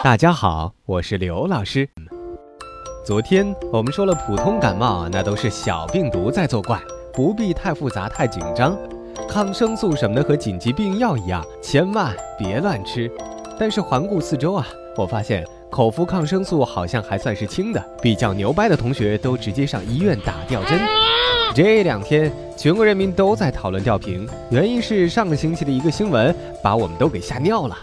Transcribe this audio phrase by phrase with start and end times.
[0.02, 1.86] 大家好，我是刘老师。
[3.04, 6.80] 昨天我们说了，普通感冒那都是小病毒在作怪，
[7.12, 8.74] 不必太复杂、太紧张。
[9.28, 13.10] 抗生素什么的和紧急避孕药一样，千万别乱吃。
[13.58, 14.66] 但是环顾四周啊，
[14.96, 20.80] 我发现口服抗生素好像还算是轻的，比较牛掰的同学都直接上医院打吊针。
[21.54, 27.76] 这两天全国人民都在讨论吊瓶，原因是上个星期的一个新闻把我们都给吓尿了。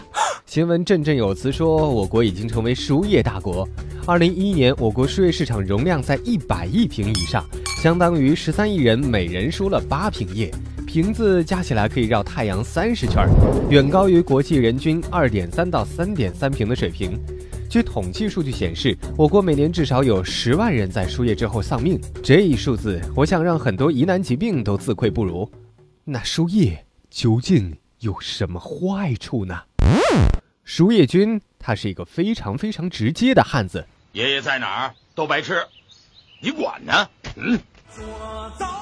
[0.58, 3.70] 新闻振振有词说，我国已经成为输液大国。
[4.08, 7.46] 二零一一年，我国输液市场容量在一百亿瓶以上，
[7.80, 10.52] 相当于十三亿人每人输了八瓶液，
[10.88, 13.30] 瓶子加起来可以绕太阳三十圈，
[13.70, 17.24] 远高于国际人均二点三到三点三瓶的水平。
[17.70, 22.02] 据统计数据显示，我国每年至少有十万人在输液之后丧命。
[22.24, 25.48] 这一数字，我想让很多疑难疾病都自愧不如。
[26.04, 29.56] 那输液究竟有什么坏处呢？
[30.70, 33.88] 输液菌，他是一个非常非常直接的汉子。
[34.12, 35.66] 爷爷在哪儿都白吃，
[36.42, 37.08] 你管呢？
[37.38, 37.58] 嗯。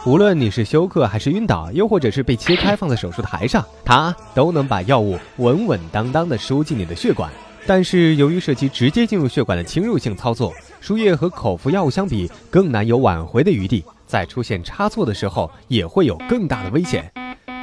[0.04, 7.32] 无论你是休克还是晕倒，又或者是被切开放在手术台上，他都能把药物稳稳当当的输进你的血管。
[7.68, 17.14] 但是由于涉及直接进入血管的侵入性操作，输液和口服药物相比更难有挽回的余地，在出现差错的时候也会有更大的危险。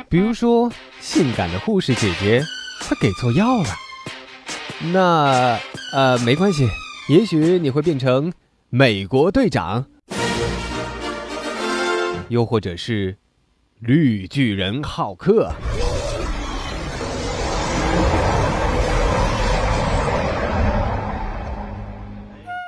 [0.09, 0.71] 比如说，
[1.01, 2.41] 性感的护士姐姐
[2.81, 3.69] 她给错药了。
[4.91, 5.59] 那
[5.93, 6.69] 呃没关系，
[7.09, 8.33] 也许你会变成
[8.69, 9.87] 美国队长，
[12.29, 13.17] 又或者是
[13.79, 15.53] 绿巨人浩克。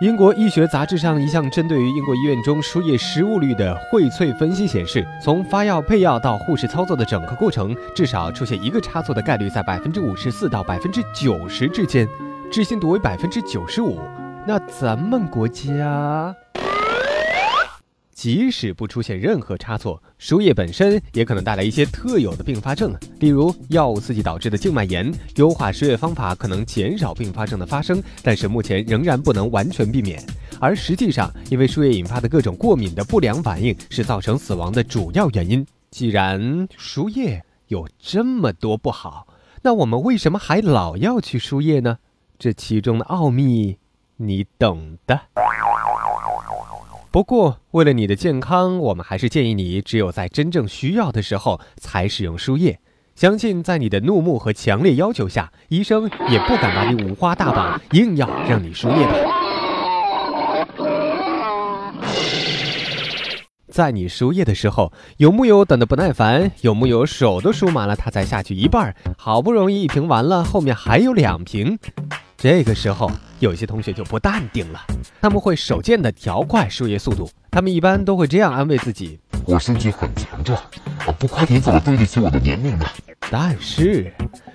[0.05, 12.07] 英国医学杂志上一项针对于英国医院中输液失误率的荟萃分析显示，从发药配药到护士操作的整个过程，至少出现一个差错的概率在百分之五十四到百分之九十之间，
[12.53, 13.99] 置信度为百分之九十五。
[14.47, 16.37] 那咱们国家？
[18.15, 25.13] 即使不出现任何差错，输液本身也可能带来一些特有的并发症，例如药物刺激导致的静脉炎。
[25.35, 30.25] 优化输液方法可能减少并发症的发生，但是目前仍然不能完全避免。
[30.61, 35.67] 而实际上，因为输液引发的各种过敏的不良反应是造成死亡的主要原因。
[35.91, 39.27] 既然输液有这么多不好，
[39.63, 41.99] 那我们为什么还老要去输液呢？
[42.39, 43.79] 这其中的奥秘，
[44.17, 45.21] 你懂的。
[47.15, 52.81] 不过，为了你的健康，我们还是建议你只有在真正需要的时候才使用输液。
[53.15, 59.15] 相信在你的怒目和强烈要求下，医生也不敢把你五花大绑，硬要让你输液吧。
[63.69, 66.51] 在你输液的时候，有木有等得不耐烦？
[66.63, 68.93] 有木有手都输满了，他才下去一半？
[69.17, 71.79] 好不容易一瓶完了，后面还有两瓶。
[72.37, 73.09] 这个时候，
[73.45, 74.81] 有些同学就不淡定了，
[75.21, 77.31] 他们会手贱的调快输液速度。
[77.51, 80.59] 他们一般都会这样安慰自己：“我身体很强壮，
[81.19, 82.87] 不快点怎么对得起我的年龄呢？”
[83.31, 84.11] 但是，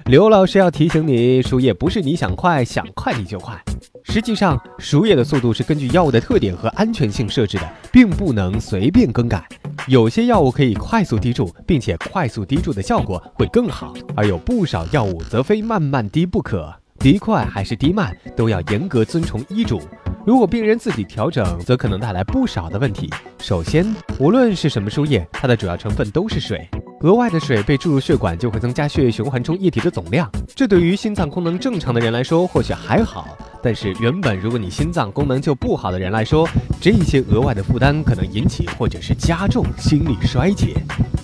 [0.05, 3.55] 刘老师要提醒你，输液不是你想快想快你就快。
[4.03, 9.47] 实际上，输液的速度是根据药物的特点和安全性设置的，并不能随便更改。
[9.87, 16.73] 有些药物可以快速滴注，并且快速滴注的效果会更好，而有不少药物则非慢慢滴不可。
[16.99, 19.81] 滴快还是滴慢，都要严格遵从医嘱。
[20.25, 23.09] 如果病人自己调整，则可能带来不少的问题。
[23.39, 26.67] 首先，无论是什么输液，它的主要成分都是水。
[27.01, 30.29] 额外的水被注入血管，就会增加血液循环中液体的总量。
[30.53, 33.29] 这对于心脏功能正常的人来说，或许还好。
[33.63, 36.45] 但是，原本如果你心脏功能就不好的人来说，
[36.81, 40.75] 这些额外的负担可能引起或者是加重心力衰竭。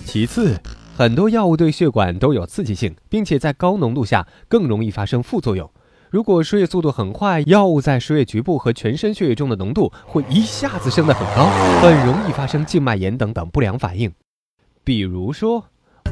[0.06, 0.58] 其次，
[0.96, 5.70] 很多药物对血管都有刺激性，并且在高浓度下更容易发生副作用。
[6.08, 11.50] 如果输液速度很快，药物在输液局部和全身血液中的浓度会一下子升得很高，
[11.82, 14.10] 很容易发生静脉炎等等不良反应。
[14.82, 15.62] 比如说，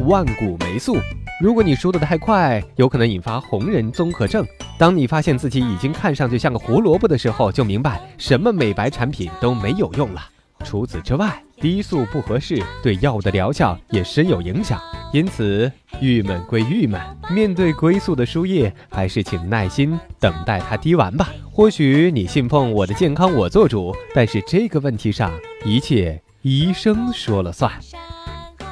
[0.06, 0.98] 万古霉素，
[1.40, 4.44] 如果你输得太快，有可能引发红人综合症。
[4.76, 10.20] 当你发现自己已经看上去像个胡萝卜的时候，就明白什么美白产品都没有用了。
[10.62, 14.78] 除此之外，低速不合适，对药物的疗效也深有影响。
[15.14, 17.00] 因此，郁闷归郁闷，
[17.30, 21.30] 面对龟速的输液，还是请耐心等待它滴完吧。
[21.50, 25.32] 或许你信奉我的健康我做主，但是这个问题上，
[25.64, 27.72] 一切医生说了算。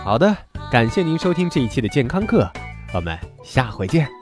[0.05, 0.37] 好的，
[0.71, 2.47] 感谢您收听这一期的健康课，
[2.93, 4.22] 我们下回见。